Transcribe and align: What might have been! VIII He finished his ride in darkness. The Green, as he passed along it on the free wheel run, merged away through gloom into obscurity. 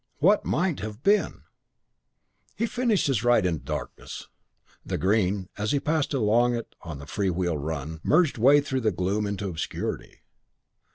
What 0.17 0.43
might 0.45 0.79
have 0.79 1.03
been! 1.03 1.31
VIII 1.31 1.35
He 2.55 2.65
finished 2.65 3.05
his 3.05 3.23
ride 3.23 3.45
in 3.45 3.61
darkness. 3.63 4.29
The 4.83 4.97
Green, 4.97 5.47
as 5.59 5.73
he 5.73 5.79
passed 5.79 6.11
along 6.15 6.55
it 6.55 6.73
on 6.81 6.97
the 6.97 7.05
free 7.05 7.29
wheel 7.29 7.55
run, 7.55 7.99
merged 8.03 8.39
away 8.39 8.61
through 8.61 8.81
gloom 8.93 9.27
into 9.27 9.47
obscurity. 9.47 10.21